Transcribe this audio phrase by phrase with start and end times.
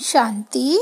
[0.00, 0.80] शांति।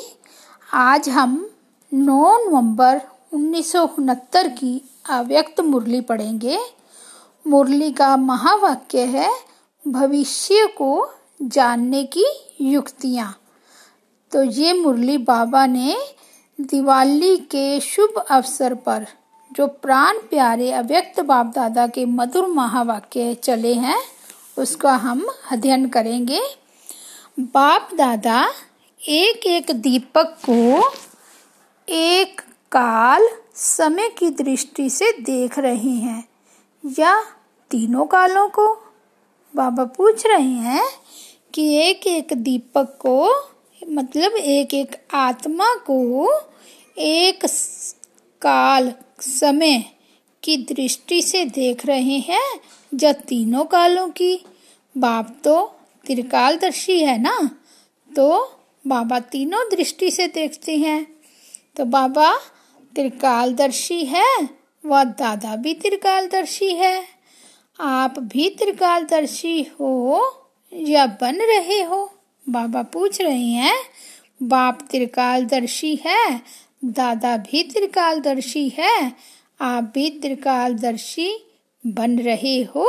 [0.72, 1.50] आज हम
[1.92, 3.00] 9 नवंबर
[3.32, 4.80] उन्नीस सौ उनहत्तर की
[5.10, 6.58] अव्यक्त मुरली पढ़ेंगे।
[7.46, 9.30] मुरली का महावाक्य है,
[9.88, 11.10] भविष्य को
[11.42, 12.24] जानने की
[12.60, 13.34] युक्तियाँ।
[14.32, 15.96] तो ये मुरली बाबा ने
[16.58, 19.06] दिवाली के शुभ अवसर पर
[19.52, 23.98] जो प्राण प्यारे अव्यक्त बाप दादा के मधुर महावाक्य चले हैं,
[24.58, 26.40] उसका हम अध्ययन करेंगे।
[27.40, 28.48] बाप दादा
[29.08, 30.90] एक एक दीपक को
[31.88, 32.40] एक
[32.72, 36.28] काल समय की दृष्टि से देख रहे हैं।
[36.98, 37.22] या
[37.70, 38.74] तीनों कालों को?
[39.56, 40.90] बाबा पूछ रहे हैं
[41.54, 43.30] कि एक एक दीपक को
[43.88, 46.28] मतलब एक एक आत्मा को
[46.98, 47.46] एक
[48.42, 49.84] काल समय
[50.42, 52.60] की दृष्टि से देख रहे हैं,
[53.02, 54.44] या तीनों कालों की?
[54.98, 55.66] बाप तो
[56.06, 57.50] त्रिकालदर्शी है ना?
[58.16, 58.56] तो
[58.90, 61.06] बाबा तीनों दृष्टि से देखते हैं।
[61.76, 62.36] तो बाबा
[62.94, 64.36] त्रिकालदर्शी है
[64.86, 67.04] व दादा भी त्रिकालदर्शी है।
[67.80, 69.90] आप भी त्रिकालदर्शी हो
[70.72, 72.12] या बन रहे हो?
[72.48, 73.76] बाबा पूछ रहे हैं।
[74.42, 76.40] बाप त्रिकालदर्शी है,
[76.84, 79.12] दादा भी त्रिकालदर्शी है।
[79.60, 81.28] आप भी त्रिकालदर्शी
[81.86, 82.88] बन रहे हो।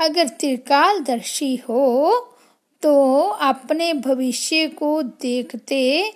[0.00, 1.84] अगर त्रिकालदर्शी हो
[2.82, 6.12] तो अपने भविष्य को देखते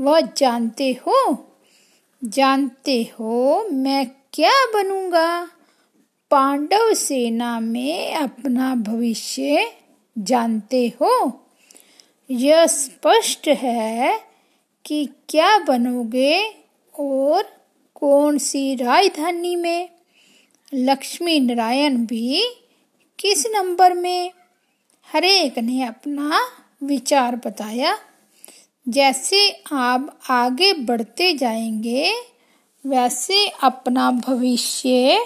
[0.00, 1.46] व जानते हो।
[2.24, 5.48] जानते हो मैं क्या बनूँगा?
[6.30, 9.72] पांडव सेना में अपना भविष्य
[10.18, 11.44] जानते हो।
[12.30, 14.20] यह स्पष्ट है
[14.84, 16.54] कि क्या बनोगे
[16.98, 17.42] और
[17.94, 19.88] कौन सी राजधानी में?
[20.74, 22.42] लक्ष्मी नारायण भी
[23.18, 24.30] किस नंबर में?
[25.14, 26.40] हरेक ने अपना
[26.82, 27.98] विचार बताया।
[28.88, 32.14] जैसे आप आगे बढ़ते जाएँगे,
[32.86, 35.20] वैसे अपना भविष्य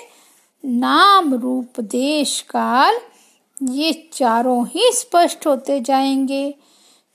[0.64, 2.98] नाम रूप देश काल
[3.62, 6.54] ये चारों ही स्पष्ट होते जाएँगे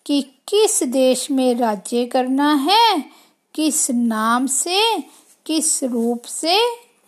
[0.05, 3.05] कि किस देश में राज्य करना है,
[3.53, 4.99] किस नाम से,
[5.45, 6.59] किस रूप से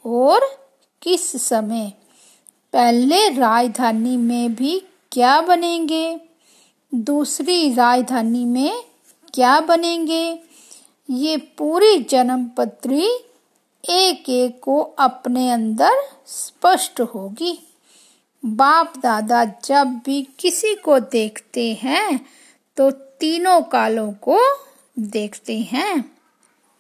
[0.06, 0.40] और
[1.02, 1.94] किस समय।
[2.74, 4.84] पहले राजधानी में भी
[5.16, 6.20] क्या बनेंगे?
[6.92, 8.84] दूसरी राजधानी में
[9.34, 10.40] क्या बनेंगे?
[11.10, 13.06] ये पूरी जन्म पत्री
[13.84, 15.92] एक एक को अपने अंदर
[16.28, 17.58] स्पष्ट होगी।
[18.44, 22.20] बाप दादा जब भी किसी को देखते हैं
[22.78, 24.40] तो तीनों कालों को
[25.00, 26.02] देखते हैं।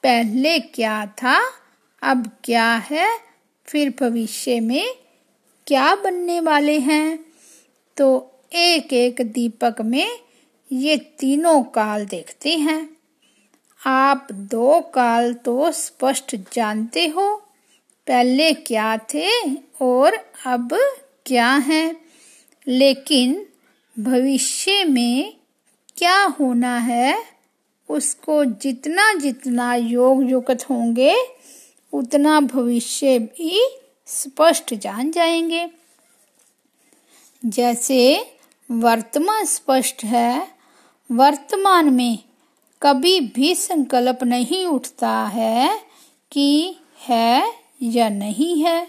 [0.03, 1.40] पहले क्या था,
[2.01, 3.07] अब क्या है,
[3.66, 4.95] फिर भविष्य में
[5.68, 7.25] क्या बनने वाले हैं?
[7.97, 10.19] तो एक एक दीपक में
[10.72, 12.89] ये तीनों काल देखते हैं।
[13.85, 17.35] आप दो काल तो स्पष्ट जानते हो,
[18.07, 19.29] पहले क्या थे
[19.81, 20.13] और
[20.45, 20.79] अब
[21.25, 21.95] क्या है?
[22.67, 23.45] लेकिन
[24.00, 25.33] भविष्य में
[25.97, 27.23] क्या होना है,
[27.89, 31.16] उसको जितना जितना योग युक्त होंगे,
[31.94, 33.69] उतना भविष्य भी
[34.06, 35.84] स्पष्ट जान जाएँगे।
[37.45, 38.31] जैसे
[38.72, 40.47] वर्तमान स्पष्ट है,
[41.11, 42.19] वर्तमान में
[42.81, 45.81] कभी भी संकल्प नहीं उठता है
[46.31, 48.88] कि है या नहीं है।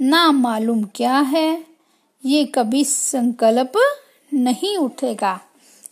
[0.00, 1.64] ना मालूम क्या है,
[2.24, 3.72] ये कभी संकल्प
[4.34, 5.40] नहीं उठेगा।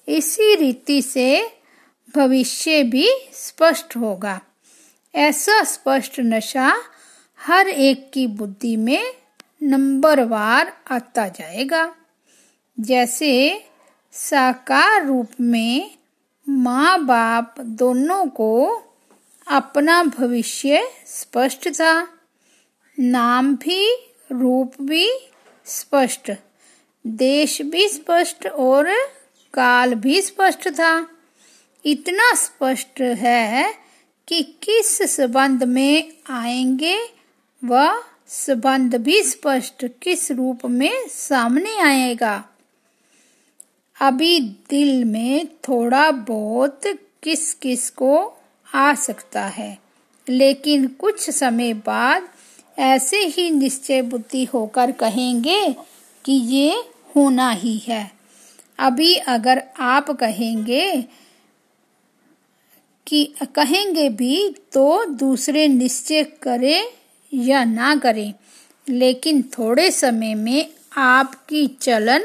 [0.09, 1.53] इसी रीति से
[2.17, 4.41] भविष्य भी स्पष्ट होगा।
[5.15, 6.77] ऐसा स्पष्ट नशा
[7.47, 9.15] हर एक की बुद्धि में
[9.63, 11.95] नंबरवार आता जाएगा।
[12.81, 13.65] जैसे
[14.13, 15.99] साकार रूप में
[16.49, 18.83] माँ बाप दोनों को
[19.47, 22.09] अपना भविष्य स्पष्ट था।
[22.99, 25.11] नाम भी, रूप भी
[25.67, 26.33] स्पष्ट।
[27.07, 28.95] देश भी स्पष्ट और
[29.55, 31.11] काल भी स्पष्ट था।
[31.85, 33.75] इतना स्पष्ट है
[34.29, 36.99] कि किस संबंध में आएँगे
[37.65, 42.45] वह संबंध भी स्पष्ट किस रूप में सामने आएगा?
[44.01, 46.81] अभी दिल में थोड़ा बहुत
[47.23, 48.35] किस किस को
[48.75, 49.79] आ सकता है,
[50.29, 52.29] लेकिन कुछ समय बाद
[52.79, 55.77] ऐसे ही निश्चय बुद्धि होकर कहेंगे
[56.25, 56.71] कि ये
[57.17, 58.11] होना ही है।
[58.79, 61.03] अभी अगर आप कहेंगे
[63.07, 63.25] कि
[63.57, 67.00] कहेंगे भी तो दूसरे निश्चय करें
[67.33, 68.35] या ना करें।
[68.89, 72.23] लेकिन थोड़े समय में आपकी चलन,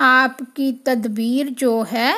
[0.00, 2.16] आपकी तदबीर जो है,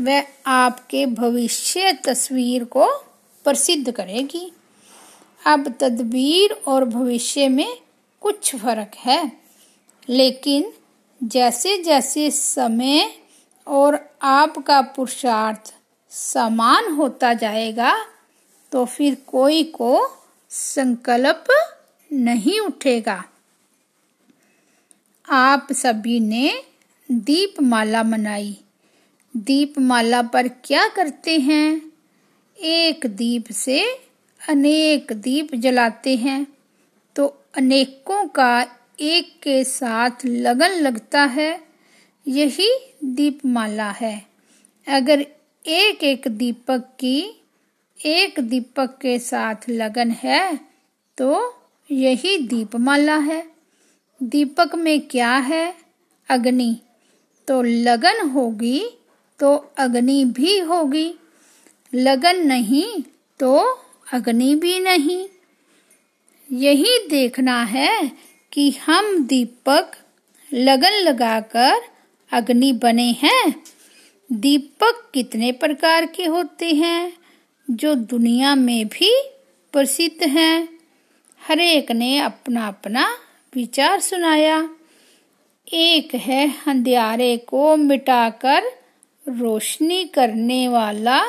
[0.00, 2.86] वह आपके भविष्य तस्वीर को
[3.44, 4.52] प्रसिद्ध करेगी।
[5.46, 7.78] अब तदबीर और भविष्य में
[8.20, 9.32] कुछ फ़र्क है।
[10.08, 10.72] लेकिन
[11.24, 13.12] जैसे जैसे समय
[13.66, 15.74] और आपका पुरुषार्थ
[16.10, 18.06] समान होता जाएगा
[18.72, 20.19] तो फिर कोई को
[20.52, 21.44] संकल्प
[22.12, 23.24] नहीं उठेगा।
[25.28, 26.62] आप सभी ने
[27.10, 28.56] दीपमाला मनाई।
[29.36, 31.92] दीपमाला पर क्या करते हैं?
[32.60, 34.00] एक दीप से
[34.48, 36.46] अनेक दीप जलाते हैं।
[37.16, 38.66] तो अनेकों का
[39.00, 41.60] एक के साथ लगन लगता है।
[42.26, 44.26] यही दीपमाला है।
[44.88, 45.20] अगर
[45.66, 47.39] एक एक दीपक की
[48.04, 50.60] एक दीपक के साथ लगन है
[51.18, 51.54] तो
[51.90, 53.50] यही दीपमाला है।
[54.22, 55.74] दीपक में क्या है?
[56.28, 56.76] अग्नि।
[57.48, 58.84] तो लगन होगी
[59.40, 61.14] तो अग्नि भी होगी।
[61.94, 63.02] लगन नहीं
[63.40, 63.78] तो
[64.12, 65.28] अग्नि भी नहीं।
[66.52, 68.12] यही देखना है
[68.52, 69.92] कि हम दीपक
[70.52, 71.82] लगन लगाकर
[72.32, 73.62] अग्नि बने हैं।
[74.32, 77.19] दीपक कितने प्रकार के होते हैं?
[77.70, 79.22] जो दुनिया में भी
[79.72, 80.68] प्रसिद्ध हैं।
[81.48, 83.16] हर एक ने अपना अपना
[83.54, 84.70] विचार सुनाया।
[85.72, 88.62] एक है अंधियारे को मिटाकर
[89.28, 91.24] रोशनी करने वाला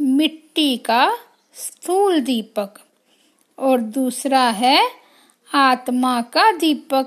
[0.00, 1.16] मिट्टी का
[1.54, 2.74] स्थूल दीपक
[3.58, 4.90] और दूसरा है
[5.54, 7.06] आत्मा का दीपक।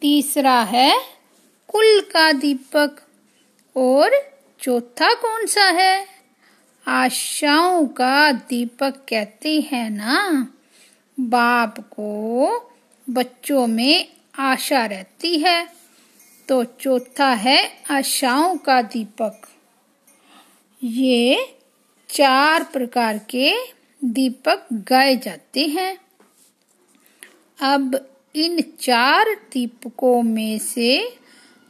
[0.00, 1.02] तीसरा है
[1.68, 2.90] कुल का दीपक
[3.76, 4.10] और
[4.60, 6.13] चौथा कौन सा है?
[6.88, 10.46] आशाओं का दीपक कहते हैं ना?
[11.20, 12.48] बाप को
[13.10, 14.08] बच्चों में
[14.38, 15.68] आशा रहती है।
[16.48, 19.40] तो चौथा है आशाओं का दीपक।
[20.84, 21.56] ये
[22.08, 23.54] चार प्रकार के
[24.04, 25.98] दीपक गाए जाते हैं।
[27.60, 31.16] अब इन चार दीपकों में से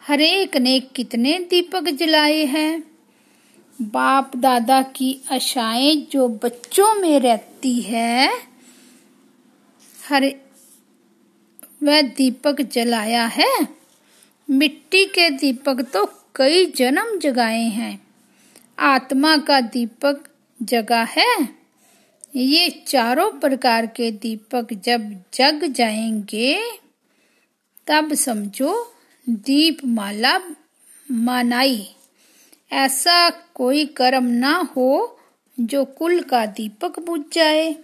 [0.09, 2.94] हरेक ने कितने दीपक जलाए हैं?
[3.83, 8.33] बाप दादा की आशाएँ जो बच्चों में रहती है,
[10.09, 10.35] हर
[11.83, 13.69] वह दीपक जलाया है।
[14.51, 18.07] मिट्टी के दीपक तो कई जन्म जगाए हैं।
[18.79, 20.25] आत्मा का दीपक
[20.63, 21.49] जगा है।
[22.37, 26.63] ये चारों प्रकार के दीपक जब जग जाएँगे,
[27.87, 28.93] तब समझो
[29.29, 30.41] दीप माला
[31.11, 31.95] मनाई।
[32.75, 35.19] ऐसा कोई कर्म ना हो
[35.61, 37.77] जो कुल का दीपक बुझ जाए।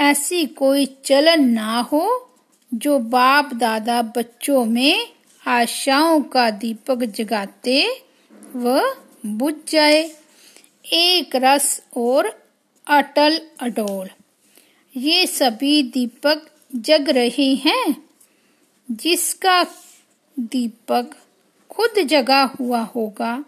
[0.00, 2.30] ऐसी कोई चलन ना हो
[2.74, 5.08] जो बाप दादा बच्चों में
[5.46, 8.02] आशाओं का दीपक जगाते
[8.56, 8.94] व
[9.26, 10.16] बुझ जाए।
[10.92, 12.46] एक रस और
[12.86, 14.08] अटल अडोल।
[14.96, 16.42] ये सभी दीपक
[16.74, 17.96] जग रहे हैं,
[18.90, 19.66] जिसका
[20.38, 21.10] दीपक
[21.70, 23.44] खुद जगा हुआ होगा।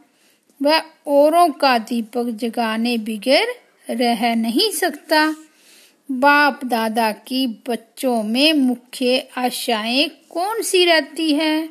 [0.62, 3.54] वह औरों का दीपक जगाने बिगैर
[3.90, 5.36] रह नहीं सकता।
[6.10, 11.68] बाप दादा की बच्चों में मुख्य आशाएँ कौन सी रहती है?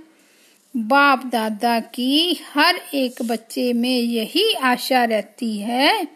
[0.77, 6.07] बाप दादा की हर एक बच्चे में यही आशा रहती है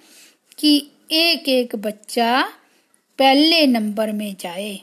[0.57, 0.77] कि
[1.12, 2.50] एक एक बच्चा
[3.19, 4.79] पहले नंबर में जाए,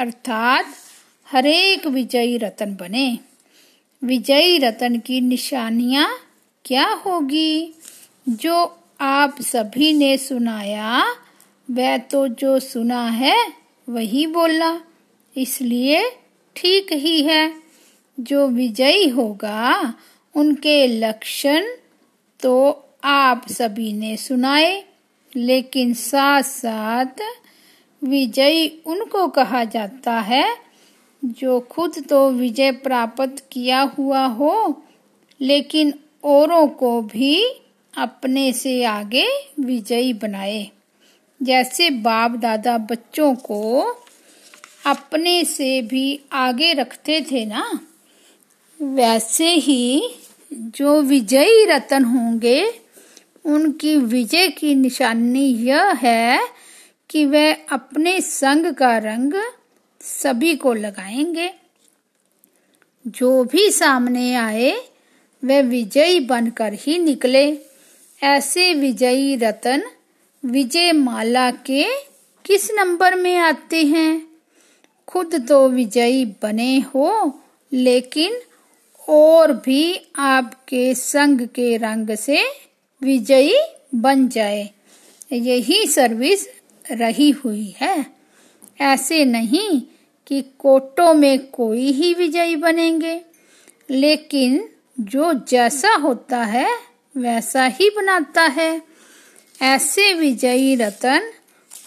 [0.00, 0.66] अर्थात
[1.26, 3.18] हरेक विजयी रतन बने।
[4.04, 6.08] विजयी रतन की निशानियाँ
[6.64, 7.74] क्या होगी?
[8.28, 11.04] जो आप सभी ने सुनाया,
[11.70, 13.52] वह तो जो सुना है,
[13.88, 14.80] वही बोला।
[15.36, 16.10] इसलिए
[16.56, 17.54] ठीक ही है।
[18.20, 19.94] जो विजयी होगा,
[20.34, 21.64] उनके लक्षण
[22.40, 24.84] तो आप सभी ने सुनाए,
[25.36, 27.20] लेकिन साथ साथ
[28.04, 30.56] विजयी उनको कहा जाता है,
[31.24, 34.82] जो खुद तो विजय प्राप्त किया हुआ हो,
[35.40, 37.44] लेकिन औरों को भी
[37.98, 39.28] अपने से आगे
[39.60, 40.70] विजयी बनाए।
[41.42, 43.80] जैसे बाप दादा बच्चों को
[44.86, 47.80] अपने से भी आगे रखते थे ना,
[48.82, 50.14] वैसे ही
[50.52, 52.80] जो विजयी रतन होंगे,
[53.44, 56.48] उनकी विजय की निशानी यह है
[57.10, 59.32] कि वह अपने संग का रंग
[60.00, 61.54] सभी को लगाएँगे।
[63.06, 64.91] जो भी सामने आए
[65.44, 67.58] वह विजयी बनकर ही निकले।
[68.22, 69.82] ऐसे विजयी रतन
[70.44, 71.84] विजय माला के
[72.44, 74.22] किस नंबर में आते हैं?
[75.06, 77.40] खुद तो विजयी बने हो,
[77.72, 78.32] लेकिन
[79.08, 82.44] और भी आपके संग के रंग से
[83.02, 83.54] विजयी
[83.94, 84.70] बन जाए।
[85.32, 86.48] यही सर्विस
[86.90, 88.06] रही हुई है।
[88.80, 89.82] ऐसे नहीं
[90.26, 93.20] कि कोटों में कोई ही विजयी बनेंगे,
[93.90, 94.68] लेकिन
[95.00, 96.78] जो जैसा होता है,
[97.16, 98.82] वैसा ही बनाता है।
[99.62, 101.32] ऐसे विजयी रतन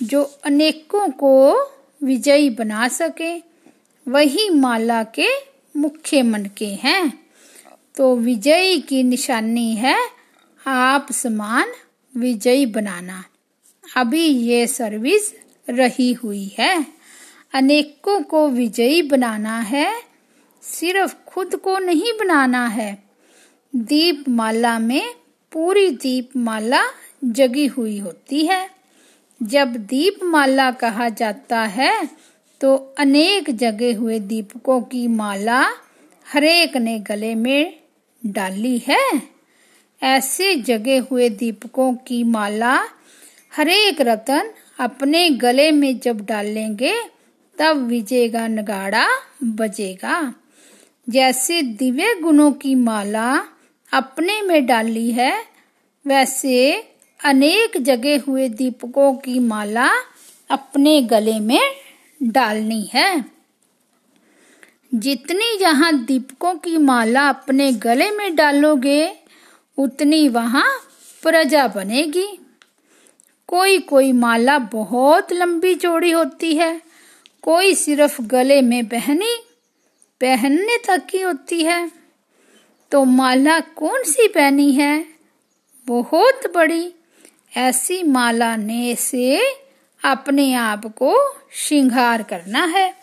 [0.04, 1.64] जो अनेकों को
[2.04, 3.38] विजयी बना सके,
[4.08, 5.28] वही माला के
[5.78, 7.26] मुख्य मन के हैं।
[7.96, 10.10] तो विजयी की निशानी है
[10.68, 11.66] आप समान
[12.18, 13.24] विजयी बनाना।
[13.96, 15.34] अभी ये सर्विस
[15.70, 16.88] रही हुई है।
[17.54, 20.05] अनेकों को विजयी बनाना है।
[20.66, 23.04] सिर्फ़ खुद को नहीं बनाना है।
[23.74, 25.14] दीप माला में
[25.52, 26.82] पूरी दीप माला
[27.24, 28.70] जगी हुई होती है।
[29.44, 32.10] जब दीप माला कहा जाता है
[32.62, 35.62] तो अनेक जगे हुए दीपकों की माला
[36.26, 37.80] हरेक ने गले में
[38.24, 39.22] डाली है।
[40.02, 42.76] ऐसे जगे हुए दीपकों की माला
[43.54, 46.94] हरेक रतन अपने गले में जब डालेंगे,
[47.58, 49.08] तब विजेगा नगाड़ा
[49.44, 50.34] बजेगा।
[51.10, 53.44] जैसे दिव्य गुणों की माला
[53.94, 55.46] अपने में डाली है,
[56.08, 56.88] वैसे
[57.26, 59.90] अनेक जगे हुए दीपकों की माला
[60.50, 61.62] अपने गले में
[62.24, 63.26] डालनी है।
[64.96, 69.16] जितनी जहाँ दीपकों की माला अपने गले में डालोगे,
[69.78, 70.72] उतनी वहाँ
[71.24, 72.40] प्रजा बनेगी।
[73.48, 76.82] कोई कोई माला बहुत लंबी चौड़ी होती है,
[77.42, 79.45] कोई सिर्फ़ गले में पहनी
[80.22, 81.92] पहनने तक की होती है।
[82.92, 85.06] तो माला कौन सी पहनी है?
[85.86, 86.94] बहुत बड़ी।
[87.58, 89.42] ऐसी माला ने से
[90.06, 92.96] अपने आप को श्रृंगार करना है।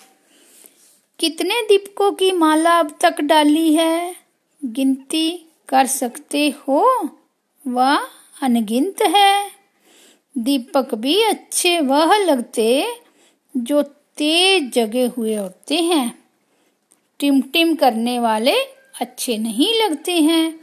[1.18, 4.16] कितने दीपकों की माला अब तक डाली है?
[4.64, 7.08] गिनती कर सकते हो?
[7.68, 8.08] वह
[8.42, 9.50] अनगिनत है।
[10.38, 12.86] दीपक भी अच्छे वह लगते
[13.56, 13.82] जो
[14.16, 16.21] तेज जगे हुए होते हैं।
[17.22, 18.54] टिम टिम करने वाले
[19.00, 20.54] अच्छे नहीं लगते हैं।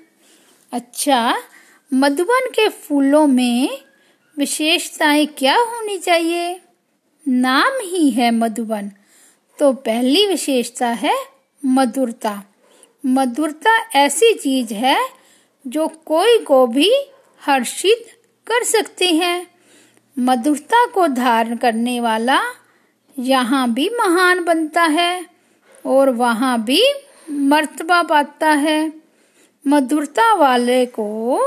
[0.71, 1.37] अच्छा
[1.93, 3.79] मधुबन के फूलों में
[4.37, 6.59] विशेषताएँ क्या होनी चाहिए?
[7.27, 8.91] नाम ही है मधुबन
[9.59, 11.15] तो पहली विशेषता है
[11.65, 12.43] मधुरता।
[13.05, 14.99] मधुरता ऐसी चीज़ है
[15.67, 16.91] जो कोई को भी
[17.41, 18.05] हर्षित
[18.47, 19.47] कर सकते हैं।
[20.19, 22.41] मधुरता को धारण करने वाला
[23.19, 25.38] यहाँ भी महान बनता है।
[25.85, 26.83] और वहाँ भी
[27.31, 28.93] मर्तबा पाता है।
[29.67, 31.39] मधुरता वाले को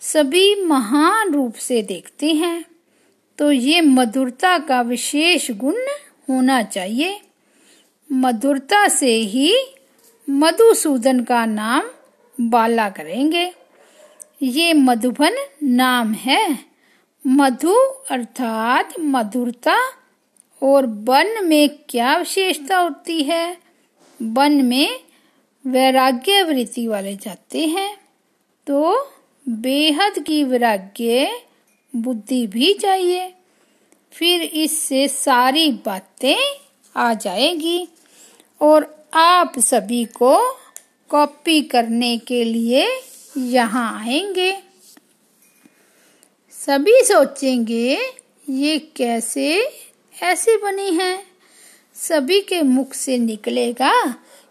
[0.00, 2.64] सभी महान रूप से देखते हैं।
[3.38, 5.74] तो ये मधुरता का विशेष गुण
[6.30, 7.20] होना चाहिए।
[8.12, 9.56] मधुरता से ही
[10.30, 11.82] मधुसूदन का नाम
[12.50, 13.52] बाला करेंगे।
[14.42, 16.58] ये मधुबन नाम है।
[17.26, 17.74] मधु
[18.10, 19.92] अर्थात मधुरता।
[20.62, 23.61] और वन में क्या विशेषता होती है?
[24.22, 25.00] वन में
[25.66, 27.96] वैराग्य वृत्ति वाले जाते हैं
[28.66, 29.10] तो
[29.48, 31.40] बेहद की वैराग्य
[31.96, 33.34] बुद्धि भी चाहिए।
[34.12, 36.36] फिर इससे सारी बातें
[36.96, 37.88] आ जाएगी
[38.60, 40.36] और आप सभी को
[41.08, 42.86] कॉपी करने के लिए
[43.38, 44.52] यहाँ आएँगे।
[46.50, 47.98] सभी सोचेंगे,
[48.50, 49.70] ये कैसे
[50.22, 51.31] ऐसे बनी है?
[52.02, 53.92] सभी के मुख से निकलेगा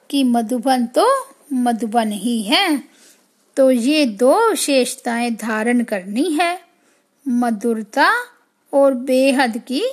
[0.09, 1.07] कि मधुबन तो
[1.53, 2.83] मधुबन ही है।
[3.57, 6.61] तो ये दो विशेषताएँ धारण करनी है,
[7.27, 8.11] मधुरता
[8.73, 9.83] और बेहद की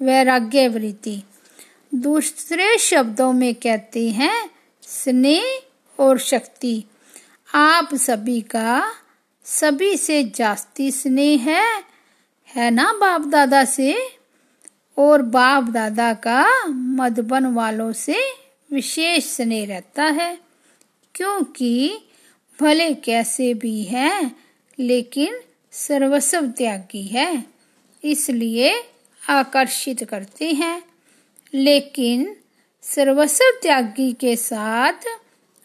[0.00, 1.22] वैराग्य वृत्ति
[1.94, 4.50] दूसरे शब्दों में कहते हैं,
[4.82, 6.84] स्नेह और शक्ति।
[7.54, 8.92] आप सभी का
[9.44, 11.82] सभी से जास्ती स्नेह है
[12.48, 14.17] है ना बाप दादा से?
[14.98, 18.16] और बाप दादा का मधुबन वालों से
[18.72, 20.38] विशेष स्नेह रहता है,
[21.14, 21.98] क्योंकि
[22.60, 24.36] भले कैसे भी हैं,
[24.78, 25.40] लेकिन
[25.72, 27.44] सर्वस्व त्यागी है,
[28.04, 28.82] इसलिए
[29.28, 30.82] आकर्षित करते हैं।
[31.54, 32.36] लेकिन
[32.82, 35.06] सर्वस्व त्यागी के साथ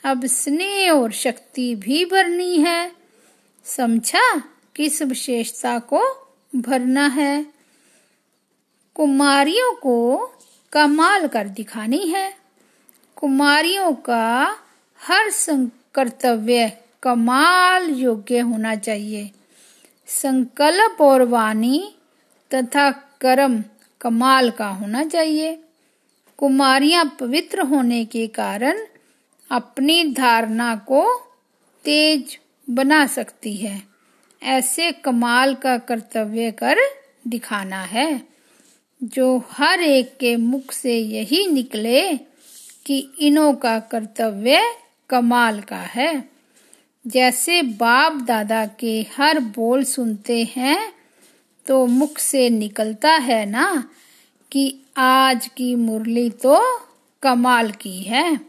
[0.03, 2.91] अब स्नेह और शक्ति भी भरनी है।
[3.65, 4.43] समझा
[4.75, 6.01] किस विशेषता को
[6.55, 7.52] भरना है?
[8.95, 10.25] कुमारियों को
[10.73, 12.35] कमाल कर दिखानी है।
[13.15, 14.57] कुमारियों का
[15.07, 15.31] हर
[15.95, 19.31] कर्तव्य कमाल योग्य होना चाहिए।
[20.07, 21.95] संकल्प और वाणी
[22.53, 23.63] तथा कर्म
[24.01, 25.63] कमाल का होना चाहिए।
[26.37, 28.79] कुमारियाँ पवित्र होने के कारण
[29.51, 31.19] अपनी धारणा को
[31.83, 33.83] तेज बना सकती है।
[34.43, 36.75] ऐसे कमाल का कर्तव्य कर
[37.27, 38.32] दिखाना है।
[39.03, 42.01] जो हर एक के मुख से यही निकले
[42.85, 44.61] कि इनों का कर्तव्य
[45.09, 46.29] कमाल का है।
[47.05, 50.93] जैसे बाप दादा के हर बोल सुनते हैं
[51.65, 53.89] तो मुख से निकलता है ना
[54.51, 56.59] कि आज की मुरली तो
[57.23, 58.39] कमाल की है।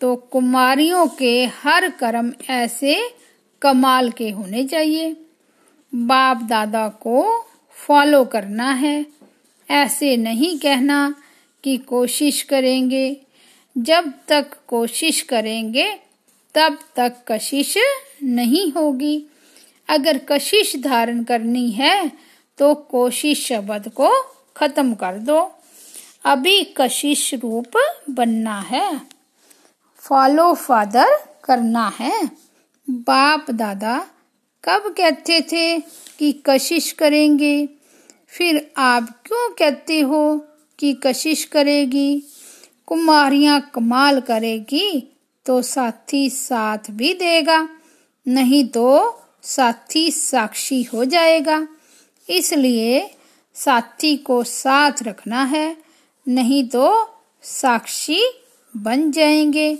[0.00, 3.00] तो कुमारियों के हर कर्म ऐसे
[3.62, 5.16] कमाल के होने चाहिए।
[5.94, 7.46] बाप दादा को
[7.76, 9.21] फॉलो करना है।
[9.72, 11.14] ऐसे नहीं कहना
[11.64, 13.16] कि कोशिश करेंगे।
[13.78, 15.92] जब तक कोशिश करेंगे,
[16.54, 17.76] तब तक कशिश
[18.22, 19.26] नहीं होगी।
[19.88, 22.12] अगर कशिश धारण करनी है
[22.58, 24.10] तो कोशिश शब्द को
[24.56, 25.52] खत्म कर दो।
[26.24, 29.00] अभी कशिश रूप बनना है।
[29.96, 31.08] फॉलो फादर
[31.44, 32.30] करना है।
[32.90, 34.06] बाप दादा
[34.64, 35.80] कब कहते थे
[36.18, 37.68] कि कशिश करेंगे?
[38.32, 40.46] फिर आप क्यों कहते हो
[40.78, 42.22] कि कशिश करेगी?
[42.86, 47.68] कुमारियाँ कमाल करेगी तो साथी साथ भी देगा,
[48.26, 51.66] नहीं तो साथी साक्षी हो जाएगा।
[52.28, 53.10] इसलिए
[53.54, 55.76] साथी को साथ रखना है,
[56.26, 56.86] नहीं तो
[57.42, 58.22] साक्षी
[58.76, 59.78] बन जाएँगे।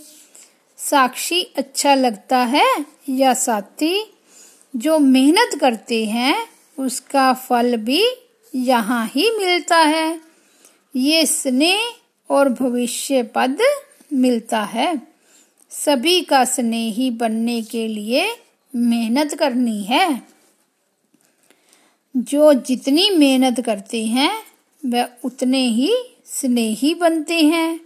[0.78, 2.66] साक्षी अच्छा लगता है
[3.08, 3.94] या साथी?
[4.76, 6.36] जो मेहनत करते हैं,
[6.78, 8.04] उसका फल भी
[8.54, 10.20] यहाँ ही मिलता है।
[10.96, 11.92] ये स्नेह
[12.30, 13.58] और भविष्य पद
[14.12, 15.02] मिलता है।
[15.70, 18.36] सभी का स्नेही बनने के लिए
[18.74, 20.22] मेहनत करनी है।
[22.16, 24.42] जो जितनी मेहनत करते हैं,
[24.86, 27.80] वह उतने ही स्नेही बनते हैं।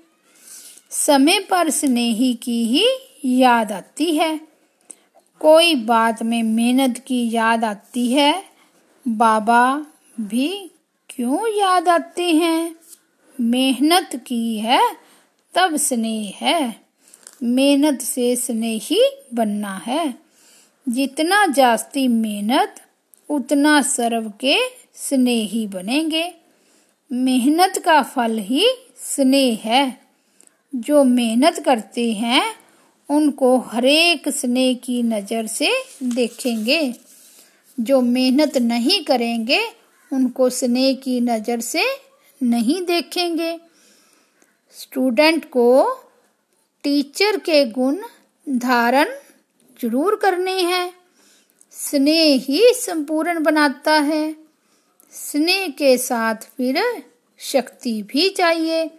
[0.90, 2.86] समय पर स्नेही की ही
[3.24, 4.40] याद आती है।
[5.40, 8.44] कोई बात में मेहनत की याद आती है।
[9.08, 9.86] बाबा
[10.20, 10.70] भी
[11.10, 12.76] क्यों याद आते हैं?
[13.40, 14.96] मेहनत की है,
[15.54, 16.80] तब स्नेह है।
[17.42, 20.14] मेहनत से स्नेही बनना है।
[20.88, 22.74] जितना जास्ती मेहनत,
[23.30, 24.58] उतना सर्व के
[24.94, 26.34] स्नेही बनेंगे।
[27.12, 30.00] मेहनत का फल ही स्नेह है।
[30.74, 32.54] जो मेहनत करते हैं,
[33.10, 36.94] उनको हरेक स्नेह की नज़र से देखेंगे।
[37.80, 41.84] जो मेहनत नहीं करेंगे उनको स्नेह की नज़र से
[42.40, 43.58] नहीं देखेंगे।
[44.76, 45.68] स्टूडेंट को
[46.84, 47.96] टीचर के गुण
[48.46, 49.08] धारण
[49.80, 50.92] ज़रूर करने हैं।
[51.74, 54.34] स्नेह ही संपूर्ण बनाता है।
[55.12, 56.82] स्नेह के साथ फिर
[57.40, 58.90] शक्ति भी चाहिए।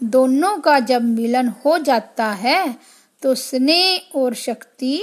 [0.00, 2.76] दोनों का जब मिलन हो जाता है
[3.22, 5.00] तो स्नेह और शक्ति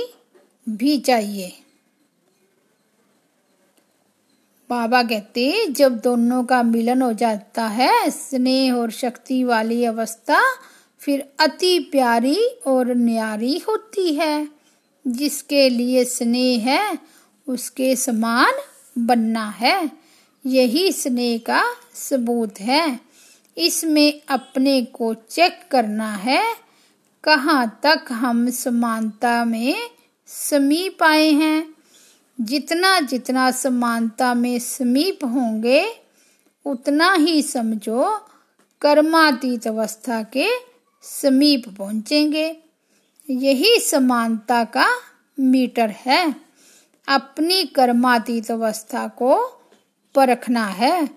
[0.68, 1.52] भी चाहिए।
[4.74, 10.42] बाबा कहते, जब दोनों का मिलन हो जाता है, स्नेह और शक्ति वाली अवस्था,
[11.00, 14.48] फिर अति प्यारी और न्यारी होती है।
[15.08, 17.00] जिसके लिए स्नेह है,
[17.48, 18.54] उसके समान
[18.98, 19.92] बनना है।
[20.46, 23.00] यही स्नेह का सबूत है।
[23.58, 26.56] इसमें अपने को चेक करना है,
[27.24, 29.76] कहाँ तक हम समानता में
[30.28, 31.73] समीप आए हैं।
[32.42, 35.94] जितना जितना समानता में समीप होंगे,
[36.66, 38.28] उतना ही समझो
[38.82, 40.50] कर्मातीत अवस्था के
[41.02, 42.58] समीप पहुँचेंगे।
[43.30, 44.88] यही समानता का
[45.40, 46.36] मीटर है।
[47.08, 49.62] अपनी कर्मातीत अवस्था को
[50.16, 51.10] परखना है।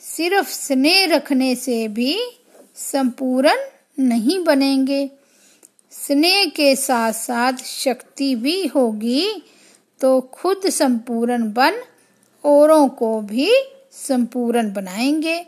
[0.00, 2.20] सिर्फ़ स्नेह रखने से भी
[2.74, 3.50] संपूर्ण
[3.98, 5.10] नहीं बनेंगे।
[5.90, 9.42] स्नेह के साथ साथ शक्ति भी होगी।
[10.00, 11.82] तो खुद संपूर्ण बन
[12.44, 13.52] औरों को भी
[13.92, 15.46] संपूर्ण बनाएँगे,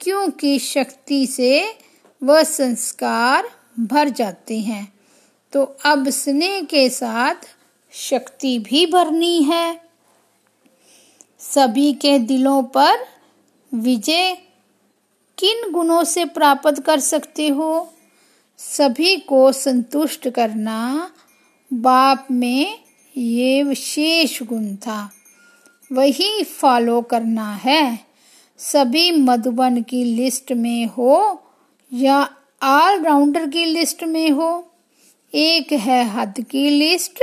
[0.00, 1.74] क्योंकि शक्ति से
[2.22, 4.92] वह संस्कार भर जाते हैं।
[5.52, 7.34] तो अब स्नेह के साथ
[7.92, 9.80] शक्ति भी भरनी है।
[11.38, 13.06] सभी के दिलों पर
[13.74, 14.34] विजय
[15.38, 17.92] किन गुणों से प्राप्त कर सकते हो?
[18.58, 21.10] सभी को संतुष्ट करना
[21.72, 22.89] बाप में
[23.20, 25.12] ये विशेष गुण था।
[25.92, 27.98] वही फॉलो करना है।
[28.58, 31.42] सभी मधुबन की लिस्ट में हो
[31.92, 32.28] या
[32.62, 34.72] ऑलराउंडर की लिस्ट में हो,
[35.34, 37.22] एक है हद की लिस्ट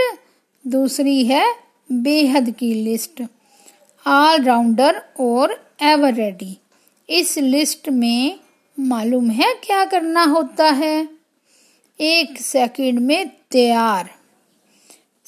[0.67, 1.55] दूसरी है
[1.91, 3.23] बेहद की लिस्ट
[4.07, 6.57] ऑलराउंडर और एवर रेडी
[7.09, 8.39] इस लिस्ट में
[8.79, 11.09] मालूम है क्या करना होता है?
[11.99, 14.16] एक सेकंड में तैयार।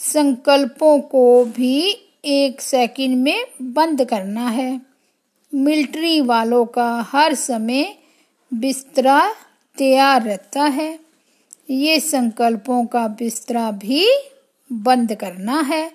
[0.01, 4.81] संकल्पों को भी एक सेकंड में बंद करना है।
[5.53, 7.95] मिलिट्री वालों का हर समय
[8.53, 9.33] बिस्तरा
[9.77, 10.99] तैयार रहता है।
[11.69, 14.07] ये संकल्पों का बिस्तरा भी
[14.71, 15.91] बंद करना है।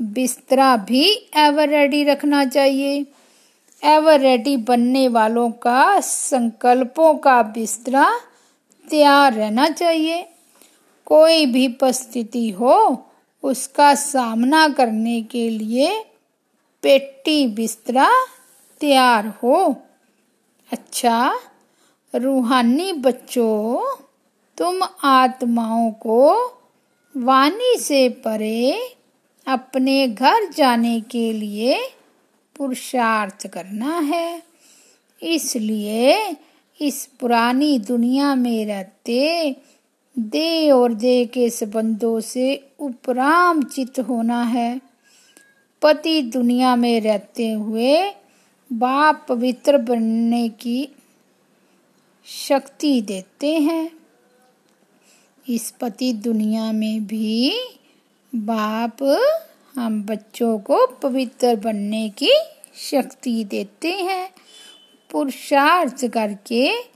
[0.00, 3.06] बिस्तरा भी एवर रेडी रखना चाहिए।
[3.84, 8.20] एवर रेडी बनने वालों का संकल्पों का बिस्तरा
[8.90, 10.28] तैयार रहना चाहिए।
[11.06, 13.02] कोई भी परिस्थिति हो
[13.46, 16.04] उसका सामना करने के लिए
[16.82, 18.08] पेटी बिस्तरा
[18.80, 19.58] तैयार हो।
[20.72, 21.18] अच्छा
[22.14, 23.96] रूहानी बच्चों,
[24.58, 26.20] तुम आत्माओं को
[27.14, 28.94] वाणी से परे
[29.46, 31.78] अपने घर जाने के लिए
[32.56, 34.42] पुरुषार्थ करना है।
[35.22, 36.36] इसलिए
[36.80, 39.56] इस पुरानी दुनिया में रहते
[40.18, 44.80] दे और दे के संबंधों से उपराम चित होना है।
[45.82, 48.10] पति दुनिया में रहते हुए
[48.72, 50.88] बाप पवित्र बनने की
[52.26, 53.90] शक्ति देते हैं।
[55.48, 57.60] इस पति दुनिया में भी
[58.34, 59.02] बाप
[59.74, 62.30] हम बच्चों को पवित्र बनने की
[62.90, 64.30] शक्ति देते हैं।
[65.10, 66.95] पुरुषार्थ करके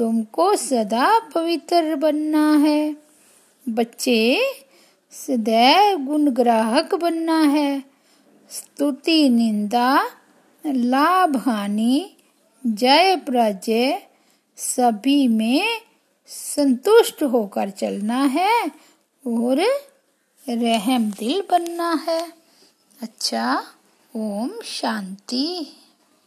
[0.00, 2.96] तुमको सदा पवित्र बनना है।
[3.68, 4.40] बच्चे,
[5.10, 7.84] सदैव गुणग्राहक बनना है।
[8.50, 10.10] स्तुति, निंदा,
[10.66, 12.10] लाभ, हानि,
[12.66, 14.02] जय, प्रजय,
[14.56, 15.82] सभी में
[16.26, 18.66] संतुष्ट होकर चलना है
[19.26, 19.60] और
[20.48, 22.32] रहम दिल बनना है।
[23.02, 23.64] अच्छा
[24.16, 25.79] ओम शांति।